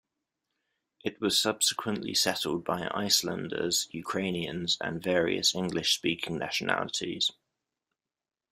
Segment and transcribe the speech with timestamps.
[1.03, 7.29] It was subsequently settled by Icelanders, Ukrainians and various English-speaking nationalities.